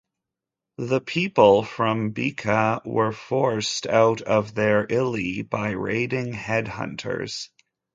The 0.79 0.99
people 0.99 1.61
from 1.61 2.11
Bika 2.15 2.83
were 2.87 3.11
forced 3.11 3.85
out 3.85 4.21
of 4.23 4.55
their 4.55 4.87
"ili" 4.89 5.43
by 5.43 5.73
raiding 5.73 6.33
headhunters. 6.33 7.49